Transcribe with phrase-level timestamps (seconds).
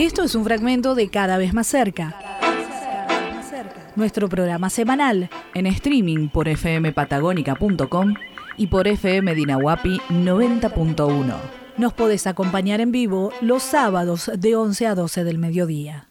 [0.00, 2.14] Esto es un fragmento de Cada vez más cerca.
[3.96, 8.14] Nuestro programa semanal en streaming por fmpatagónica.com
[8.56, 11.36] y por FM Dinahuapi 90.1.
[11.76, 16.08] Nos podés acompañar en vivo los sábados de 11 a 12 del mediodía.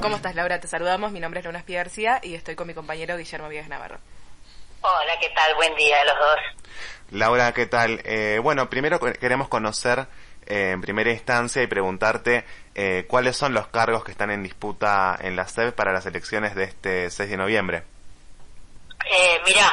[0.00, 0.60] ¿Cómo estás, Laura?
[0.60, 1.10] Te saludamos.
[1.10, 3.98] Mi nombre es Luna Espía García y estoy con mi compañero Guillermo Vías Navarro.
[4.82, 5.52] Hola, ¿qué tal?
[5.56, 6.68] Buen día a los dos.
[7.10, 8.00] Laura, ¿qué tal?
[8.04, 10.06] Eh, bueno, primero queremos conocer
[10.48, 15.14] eh, en primera instancia y preguntarte eh, cuáles son los cargos que están en disputa
[15.20, 17.82] en la SEB para las elecciones de este 6 de noviembre.
[19.04, 19.70] Eh, mira,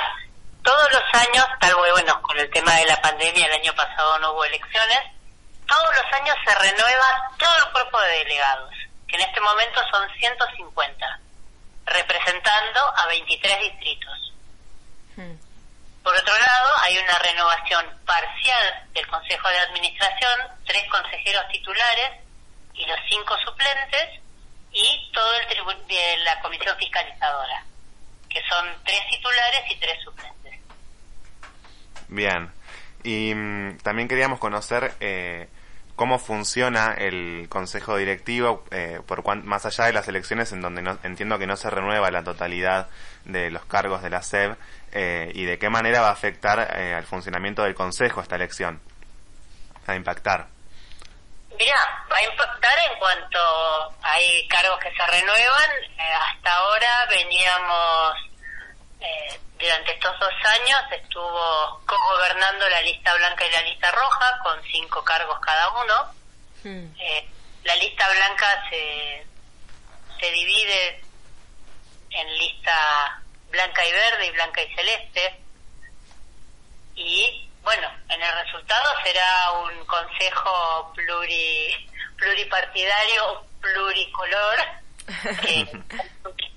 [0.61, 4.19] todos los años, tal vez, bueno, con el tema de la pandemia, el año pasado
[4.19, 4.99] no hubo elecciones,
[5.65, 8.73] todos los años se renueva todo el cuerpo de delegados,
[9.07, 11.19] que en este momento son 150,
[11.85, 14.33] representando a 23 distritos.
[15.15, 15.44] Hmm.
[16.05, 22.11] Por otro lado, hay una renovación parcial del Consejo de Administración, tres consejeros titulares
[22.75, 24.21] y los cinco suplentes,
[24.71, 27.65] y todo el de la Comisión Fiscalizadora,
[28.29, 30.59] que son tres titulares y tres suplentes.
[32.07, 32.53] Bien.
[33.03, 35.49] Y mm, también queríamos conocer eh,
[35.95, 40.97] cómo funciona el consejo directivo, eh, por más allá de las elecciones en donde no,
[41.03, 42.89] entiendo que no se renueva la totalidad
[43.23, 44.55] de los cargos de la SEB,
[44.91, 48.81] eh, y de qué manera va a afectar al funcionamiento del consejo esta elección,
[49.87, 50.47] a impactar.
[51.57, 53.39] Mira, va a impactar en cuanto
[54.01, 55.69] hay cargos que se renuevan.
[56.33, 58.15] hasta ahora veníamos
[59.59, 65.03] durante estos dos años estuvo co-gobernando la lista blanca y la lista roja con cinco
[65.03, 66.13] cargos cada uno.
[66.63, 66.87] Hmm.
[66.99, 67.29] Eh,
[67.63, 69.25] la lista blanca se,
[70.19, 71.01] se divide
[72.11, 75.39] en lista blanca y verde y blanca y celeste.
[76.95, 84.57] Y bueno, en el resultado será un consejo pluri, pluripartidario, pluricolor.
[85.41, 85.67] Que,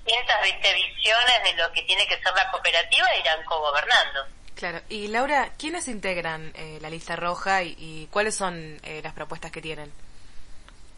[0.09, 0.41] distintas
[0.73, 4.25] visiones de lo que tiene que ser la cooperativa irán cogobernando.
[4.55, 4.81] Claro.
[4.89, 9.61] Y Laura, ¿quiénes integran eh, la lista roja y, cuáles son eh, las propuestas que
[9.61, 9.91] tienen?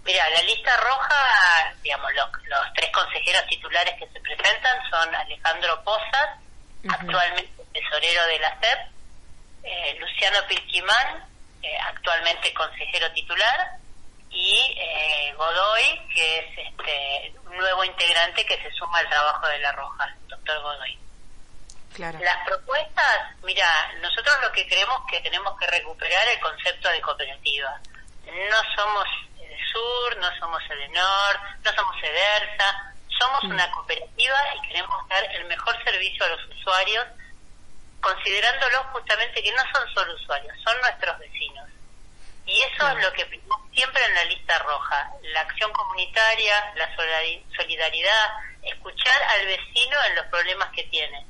[0.04, 6.40] Mira, la lista roja, digamos, los, tres consejeros titulares que se presentan son Alejandro Pozas,
[6.90, 8.80] actualmente tesorero de la SEP,
[9.64, 11.28] eh, Luciano Pilquimán,
[11.88, 13.78] actualmente consejero titular,
[14.32, 17.61] y eh, Godoy, que es este un
[18.30, 21.00] que se suma al trabajo de La Roja, el doctor Godoy.
[21.94, 22.20] Claro.
[22.20, 23.68] Las propuestas, mira,
[24.00, 27.80] nosotros lo que creemos que tenemos que recuperar el concepto de cooperativa.
[28.26, 29.06] No somos
[29.42, 33.52] el sur, no somos el norte, no somos EDERSA, somos mm.
[33.52, 37.08] una cooperativa y queremos dar el mejor servicio a los usuarios,
[38.00, 41.70] considerándolos justamente que no son solo usuarios, son nuestros vecinos.
[42.46, 43.26] Y eso es lo que
[43.74, 48.30] siempre en la lista roja, la acción comunitaria, la solidaridad,
[48.64, 51.26] escuchar al vecino en los problemas que tiene.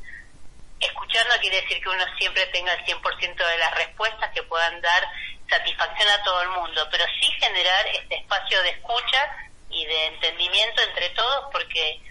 [0.79, 4.81] Escuchar no quiere decir que uno siempre tenga el 100% de las respuestas que puedan
[4.81, 5.07] dar
[5.49, 9.29] satisfacción a todo el mundo, pero sí generar este espacio de escucha
[9.69, 12.01] y de entendimiento entre todos, porque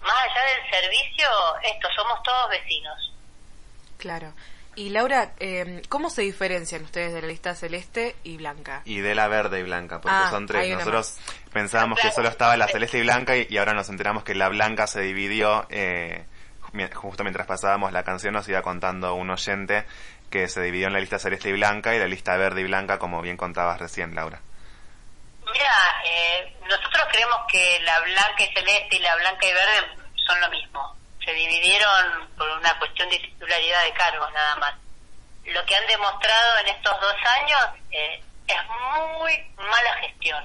[0.00, 1.28] más allá del servicio,
[1.62, 3.12] esto somos todos vecinos.
[3.98, 4.32] Claro.
[4.76, 8.82] Y Laura, eh, ¿cómo se diferencian ustedes de la lista celeste y blanca?
[8.84, 10.70] Y de la verde y blanca, porque ah, son tres.
[10.70, 11.18] Nosotros
[11.52, 14.86] pensábamos que solo estaba la celeste y blanca y, ahora nos enteramos que la blanca
[14.86, 15.66] se dividió.
[15.70, 16.24] Eh,
[16.94, 19.84] justo mientras pasábamos la canción nos iba contando un oyente
[20.30, 23.00] que se dividió en la lista celeste y blanca y la lista verde y blanca,
[23.00, 24.40] como bien contabas recién, Laura.
[25.52, 30.40] Mira, eh, nosotros creemos que la blanca y celeste y la blanca y verde son
[30.40, 34.74] lo mismo se dividieron por una cuestión de titularidad de cargos nada más.
[35.44, 37.60] Lo que han demostrado en estos dos años
[37.90, 38.56] eh, es
[39.16, 40.44] muy mala gestión,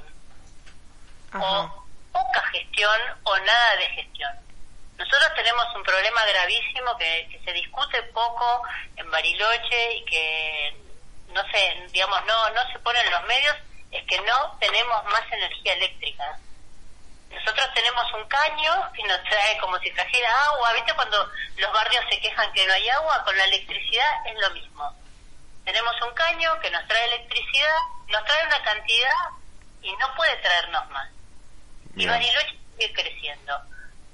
[1.33, 4.31] o poca gestión o nada de gestión.
[4.97, 8.63] Nosotros tenemos un problema gravísimo que, que se discute poco
[8.95, 10.75] en Bariloche y que
[11.33, 13.55] no sé, digamos, no, no se pone en los medios,
[13.91, 16.39] es que no tenemos más energía eléctrica
[17.35, 20.73] nosotros tenemos un caño que nos trae como si trajera agua.
[20.73, 23.23] ¿Viste cuando los barrios se quejan que no hay agua?
[23.23, 24.95] Con la electricidad es lo mismo.
[25.65, 27.77] Tenemos un caño que nos trae electricidad,
[28.07, 29.29] nos trae una cantidad
[29.81, 31.09] y no puede traernos más.
[31.95, 33.59] Y Bariloche sigue creciendo.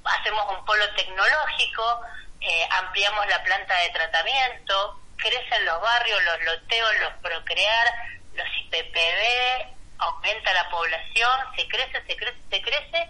[0.03, 2.01] Hacemos un polo tecnológico,
[2.39, 7.87] eh, ampliamos la planta de tratamiento, crecen los barrios, los loteos, los procrear,
[8.33, 13.09] los IPPB, aumenta la población, se crece, se crece, se crece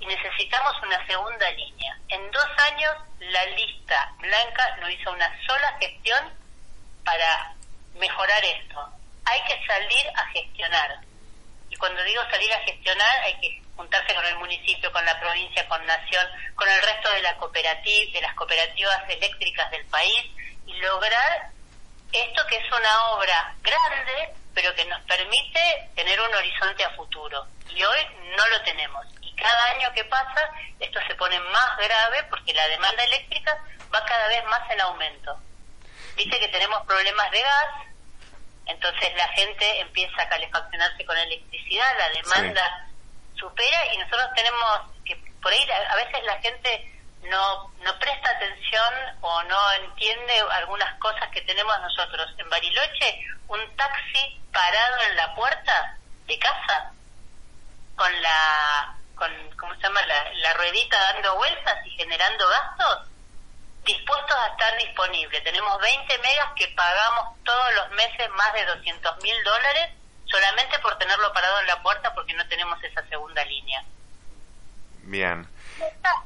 [0.00, 1.98] y necesitamos una segunda línea.
[2.08, 6.32] En dos años la lista blanca no hizo una sola gestión
[7.04, 7.54] para
[7.94, 8.88] mejorar esto.
[9.24, 11.00] Hay que salir a gestionar.
[11.70, 15.68] Y cuando digo salir a gestionar, hay que juntarse con el municipio, con la provincia,
[15.68, 20.24] con Nación, con el resto de, la cooperativa, de las cooperativas eléctricas del país
[20.66, 21.50] y lograr
[22.12, 27.46] esto que es una obra grande, pero que nos permite tener un horizonte a futuro.
[27.68, 27.98] Y hoy
[28.36, 29.06] no lo tenemos.
[29.20, 30.50] Y cada año que pasa,
[30.80, 33.58] esto se pone más grave porque la demanda eléctrica
[33.94, 35.38] va cada vez más en aumento.
[36.16, 37.88] Dice que tenemos problemas de gas,
[38.66, 42.88] entonces la gente empieza a calefaccionarse con electricidad, la demanda
[43.34, 48.94] supera y nosotros tenemos que, por ahí a veces la gente no, no presta atención
[49.20, 51.07] o no entiende algunas cosas
[51.38, 52.34] que tenemos nosotros.
[52.36, 55.96] En Bariloche, un taxi parado en la puerta
[56.26, 56.92] de casa
[57.94, 60.04] con la, con, ¿cómo se llama?
[60.06, 63.08] La, la ruedita dando vueltas y generando gastos,
[63.84, 65.44] dispuestos a estar disponibles.
[65.44, 69.90] Tenemos 20 megas que pagamos todos los meses más de 200 mil dólares
[70.26, 73.82] solamente por tenerlo parado en la puerta porque no tenemos esa segunda línea.
[75.04, 75.48] Bien.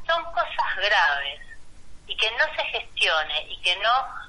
[0.06, 1.40] son cosas graves
[2.06, 4.21] y que no se gestione y que no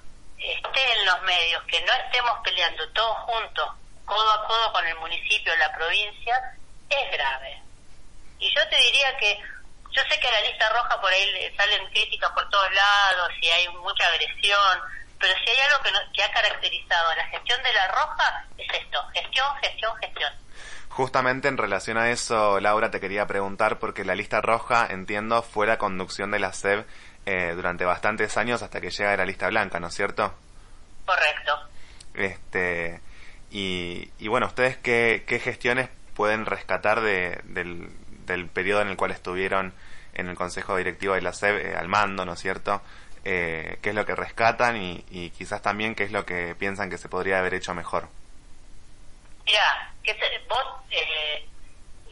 [0.51, 3.69] esté en los medios, que no estemos peleando todos juntos,
[4.05, 6.55] codo a codo con el municipio, la provincia,
[6.89, 7.61] es grave.
[8.39, 9.39] Y yo te diría que
[9.91, 13.49] yo sé que a la lista roja por ahí salen críticas por todos lados y
[13.49, 14.79] hay mucha agresión,
[15.19, 18.99] pero si hay algo que, que ha caracterizado la gestión de la roja es esto,
[19.13, 20.33] gestión, gestión, gestión.
[20.89, 25.65] Justamente en relación a eso, Laura, te quería preguntar, porque la lista roja, entiendo, fue
[25.65, 26.85] la conducción de la SEB
[27.25, 30.33] eh, durante bastantes años hasta que llega a la lista blanca, ¿no es cierto?
[31.05, 31.59] Correcto.
[32.13, 33.01] Este,
[33.51, 37.89] y, y bueno, ¿ustedes qué, qué gestiones pueden rescatar de, del,
[38.25, 39.73] del periodo en el cual estuvieron
[40.13, 42.81] en el Consejo Directivo de la SEB eh, al mando, ¿no es cierto?
[43.25, 46.89] Eh, ¿Qué es lo que rescatan y, y, quizás también qué es lo que piensan
[46.89, 48.09] que se podría haber hecho mejor?
[49.45, 50.13] Mira, que
[50.49, 51.47] vos, eh,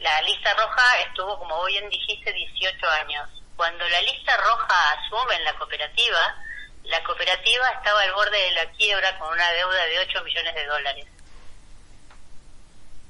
[0.00, 3.41] la lista roja estuvo, como bien dijiste, 18 años.
[3.56, 6.36] Cuando la lista roja asume en la cooperativa,
[6.84, 10.66] la cooperativa estaba al borde de la quiebra con una deuda de 8 millones de
[10.66, 11.06] dólares.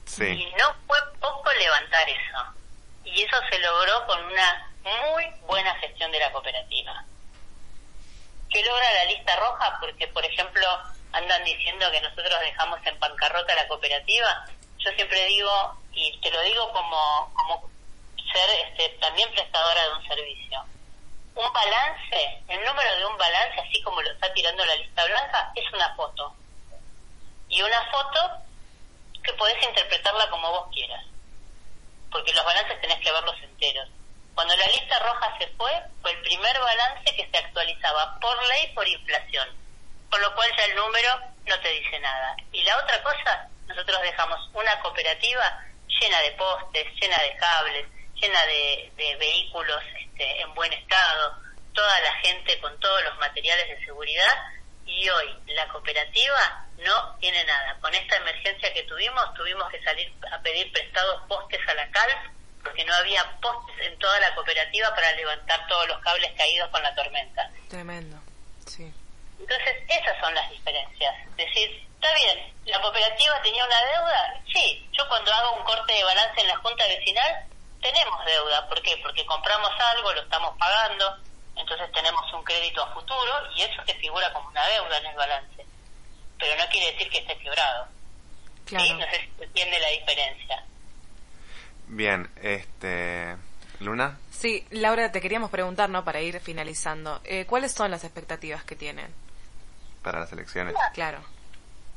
[0.04, 0.24] Sí.
[0.24, 2.54] Y no fue poco levantar eso.
[3.04, 7.04] Y eso se logró con una muy buena gestión de la cooperativa.
[8.50, 9.78] ¿Qué logra la lista roja?
[9.80, 10.66] Porque, por ejemplo,
[11.12, 14.46] andan diciendo que nosotros dejamos en bancarrota la cooperativa.
[14.78, 17.70] Yo siempre digo, y te lo digo como, como
[18.32, 20.64] ser este, también prestadora de un servicio.
[21.34, 25.52] Un balance, el número de un balance, así como lo está tirando la lista blanca,
[25.54, 26.34] es una foto.
[27.48, 28.30] Y una foto
[29.22, 31.04] que podés interpretarla como vos quieras.
[32.10, 33.88] Porque los balances tenés que verlos enteros.
[34.34, 38.72] Cuando la lista roja se fue, fue el primer balance que se actualizaba por ley
[38.74, 39.62] por inflación
[40.12, 42.36] con lo cual ya el número no te dice nada.
[42.52, 47.86] Y la otra cosa, nosotros dejamos una cooperativa llena de postes, llena de cables,
[48.22, 51.36] llena de, de vehículos este, en buen estado,
[51.74, 54.32] toda la gente con todos los materiales de seguridad
[54.86, 57.76] y hoy la cooperativa no tiene nada.
[57.80, 62.18] Con esta emergencia que tuvimos, tuvimos que salir a pedir prestados postes a la CALF
[62.62, 66.82] porque no había postes en toda la cooperativa para levantar todos los cables caídos con
[66.82, 67.50] la tormenta.
[67.68, 68.20] Tremendo,
[68.66, 68.92] sí.
[69.40, 71.14] Entonces, esas son las diferencias.
[71.30, 74.40] Es decir, está bien, ¿la cooperativa tenía una deuda?
[74.52, 77.46] Sí, yo cuando hago un corte de balance en la junta vecinal,
[77.82, 78.68] tenemos deuda.
[78.68, 78.96] ¿Por qué?
[79.02, 81.18] Porque compramos algo, lo estamos pagando,
[81.56, 85.16] entonces tenemos un crédito a futuro y eso se figura como una deuda en el
[85.16, 85.66] balance.
[86.38, 87.88] Pero no quiere decir que esté quebrado.
[88.64, 88.84] Claro.
[88.84, 88.92] ¿Sí?
[88.94, 90.64] No sé si se entiende la diferencia.
[91.88, 93.36] Bien, este...
[93.80, 94.18] Luna.
[94.30, 96.04] Sí, Laura, te queríamos preguntar, ¿no?
[96.04, 99.12] Para ir finalizando, eh, ¿cuáles son las expectativas que tienen?
[100.02, 100.74] Para las elecciones.
[100.94, 101.20] Claro.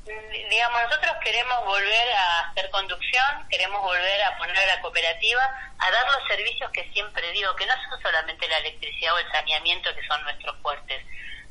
[0.05, 5.41] Digamos, nosotros queremos volver a hacer conducción, queremos volver a poner a la cooperativa
[5.79, 9.31] a dar los servicios que siempre digo, que no son solamente la electricidad o el
[9.31, 11.03] saneamiento que son nuestros fuertes,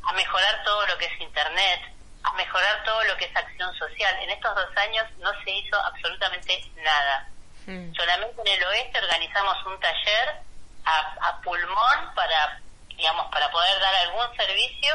[0.03, 1.81] a mejorar todo lo que es Internet,
[2.23, 4.17] a mejorar todo lo que es acción social.
[4.23, 7.29] En estos dos años no se hizo absolutamente nada.
[7.67, 7.93] Mm.
[7.95, 10.37] Solamente en el oeste organizamos un taller
[10.85, 14.95] a, a pulmón para, digamos, para poder dar algún servicio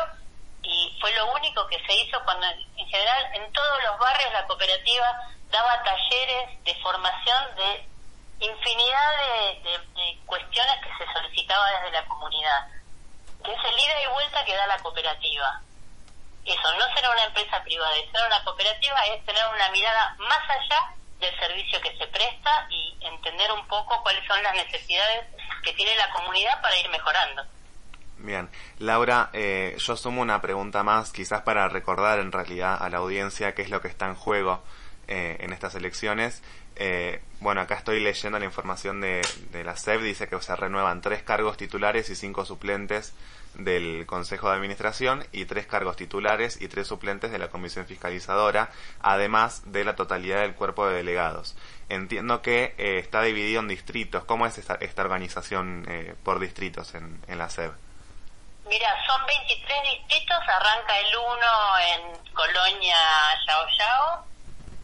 [0.63, 4.45] y fue lo único que se hizo cuando en general en todos los barrios la
[4.45, 7.87] cooperativa daba talleres de formación de
[8.45, 12.67] infinidad de, de, cuestiones que se solicitaba desde la comunidad
[13.43, 15.61] que es el ida y vuelta que da la cooperativa
[16.45, 20.93] eso no ser una empresa privada ser una cooperativa es tener una mirada más allá
[21.19, 25.25] del servicio que se presta y entender un poco cuáles son las necesidades
[25.63, 27.43] que tiene la comunidad para ir mejorando.
[28.21, 28.49] Bien,
[28.79, 33.55] Laura, eh, yo sumo una pregunta más, quizás para recordar en realidad a la audiencia
[33.55, 34.61] qué es lo que está en juego
[35.07, 36.43] eh, en estas elecciones.
[36.75, 39.21] Eh, bueno, acá estoy leyendo la información de,
[39.51, 43.13] de la SEP, dice que se renuevan tres cargos titulares y cinco suplentes
[43.55, 48.71] del Consejo de Administración y tres cargos titulares y tres suplentes de la Comisión Fiscalizadora,
[49.01, 51.55] además de la totalidad del cuerpo de delegados.
[51.89, 54.23] Entiendo que eh, está dividido en distritos.
[54.25, 57.71] ¿Cómo es esta, esta organización eh, por distritos en, en la SEB?
[58.69, 62.97] Mira, son 23 distritos, arranca el 1 en Colonia
[63.47, 64.25] Yao Yao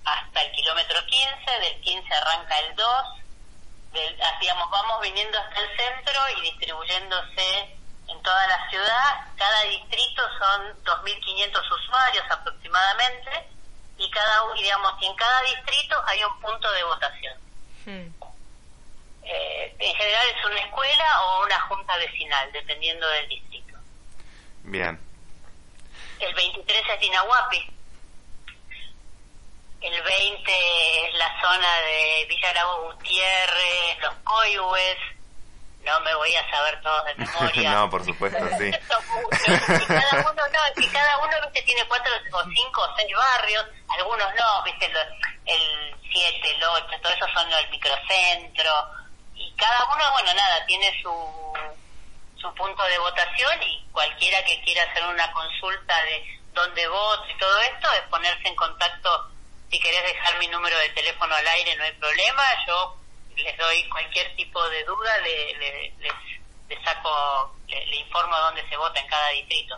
[0.03, 2.87] hasta el kilómetro 15, del 15 arranca el 2,
[3.93, 7.77] del, digamos, vamos viniendo hasta el centro y distribuyéndose
[8.07, 9.27] en toda la ciudad.
[9.37, 13.49] Cada distrito son 2.500 usuarios aproximadamente
[13.97, 17.37] y cada digamos en cada distrito hay un punto de votación.
[17.85, 18.25] Hmm.
[19.23, 23.64] Eh, en general es una escuela o una junta vecinal, dependiendo del distrito.
[24.65, 24.99] Bien.
[26.19, 27.71] El 23 es Dinahuapi.
[29.81, 34.97] El 20 es la zona de Villarabo Gutiérrez, Los Coihues,
[35.85, 37.71] no me voy a saber todo de memoria.
[37.71, 38.65] no, por supuesto, sí.
[38.71, 43.65] y cada uno, no, y cada uno, viste, tiene cuatro o cinco o seis barrios,
[43.89, 44.91] algunos no, viste,
[45.45, 48.71] el siete, el ocho, todo eso son el microcentro,
[49.35, 51.53] y cada uno, bueno, nada, tiene su,
[52.45, 57.37] su punto de votación y cualquiera que quiera hacer una consulta de dónde voto y
[57.37, 59.29] todo esto, es ponerse en contacto,
[59.69, 62.95] si querés dejar mi número de teléfono al aire, no hay problema, yo
[63.35, 65.93] les doy cualquier tipo de duda, le,
[66.83, 69.77] saco, le, informo dónde se vota en cada distrito.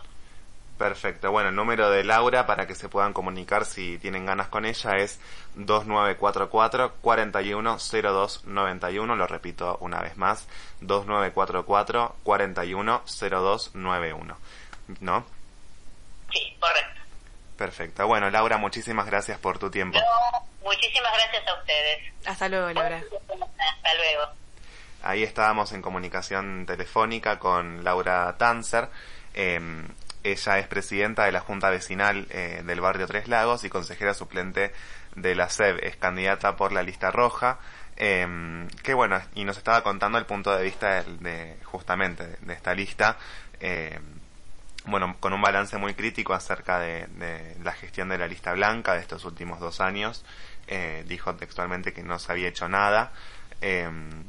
[0.78, 1.30] Perfecto.
[1.32, 4.92] Bueno, el número de Laura para que se puedan comunicar si tienen ganas con ella
[4.96, 5.18] es
[5.56, 9.16] 2944 410291.
[9.16, 10.46] Lo repito una vez más,
[10.80, 14.38] 2944 410291.
[15.00, 15.26] ¿No?
[16.32, 17.00] Sí, correcto.
[17.56, 18.06] Perfecto.
[18.06, 19.98] Bueno, Laura, muchísimas gracias por tu tiempo.
[20.62, 22.12] muchísimas gracias a ustedes.
[22.24, 22.98] Hasta luego, Laura.
[22.98, 24.30] Hasta luego.
[25.02, 28.88] Ahí estábamos en comunicación telefónica con Laura Tanzer.
[29.34, 29.88] Em,
[30.24, 34.72] ella es presidenta de la Junta Vecinal eh, del barrio Tres Lagos y consejera suplente
[35.14, 35.78] de la SEB.
[35.82, 37.58] Es candidata por la lista roja.
[38.00, 42.72] Eh, que bueno, y nos estaba contando el punto de vista de, justamente de, esta
[42.74, 43.16] lista.
[43.60, 43.98] Eh,
[44.84, 49.00] bueno, con un balance muy crítico acerca de, la gestión de la lista blanca de
[49.00, 50.24] estos últimos dos años.
[50.68, 53.12] Eh, dijo textualmente que no se había hecho nada.
[53.60, 54.24] Em,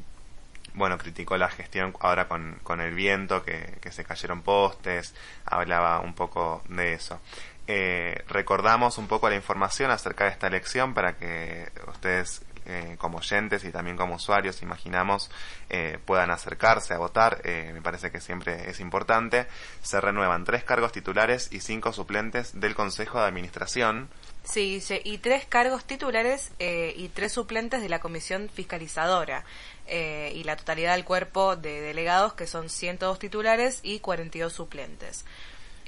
[0.74, 6.00] bueno, criticó la gestión ahora con, con el viento, que, que, se cayeron postes, hablaba
[6.00, 7.20] un poco de eso.
[7.68, 13.18] Eh, recordamos un poco la información acerca de esta elección para que ustedes eh, como
[13.18, 15.32] oyentes y también como usuarios, imaginamos,
[15.72, 17.42] eh, puedan acercarse a votar.
[17.44, 19.48] Eh, me parece que siempre es importante.
[19.82, 24.10] Se renuevan tres cargos titulares y cinco suplentes del Consejo de Administración.
[24.44, 29.44] Sí, y tres cargos titulares y tres suplentes de la Comisión Fiscalizadora.
[29.88, 35.26] y la totalidad del cuerpo de delegados, que son 102 titulares y 42 suplentes.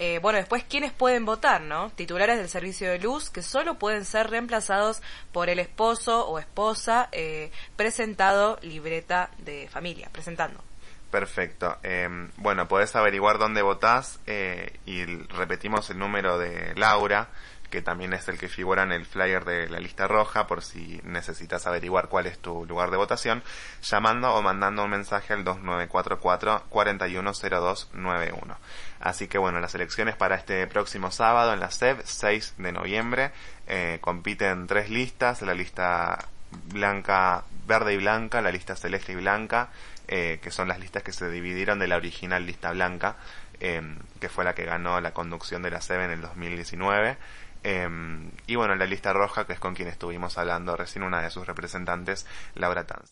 [0.03, 1.91] Eh, bueno, después, ¿quiénes pueden votar, no?
[1.91, 4.99] Titulares del servicio de luz que solo pueden ser reemplazados
[5.31, 10.63] por el esposo o esposa eh, presentado libreta de familia, presentando.
[11.11, 11.77] Perfecto.
[11.83, 17.27] Eh, bueno, podés averiguar dónde votás eh, y repetimos el número de Laura,
[17.71, 21.01] que también es el que figura en el flyer de la lista roja, por si
[21.03, 23.41] necesitas averiguar cuál es tu lugar de votación,
[23.81, 28.57] llamando o mandando un mensaje al 2944 410291.
[28.99, 33.31] Así que bueno, las elecciones para este próximo sábado en la SEB, 6 de noviembre,
[33.67, 39.69] eh, compiten tres listas, la lista blanca, verde y blanca, la lista celeste y blanca,
[40.07, 43.15] eh, que son las listas que se dividieron de la original lista blanca,
[43.59, 43.81] eh,
[44.19, 47.17] que fue la que ganó la conducción de la SEB en el 2019.
[47.63, 51.29] Em, y bueno, la lista roja, que es con quien estuvimos hablando recién, una de
[51.29, 52.25] sus representantes,
[52.55, 53.09] Laura Tanz.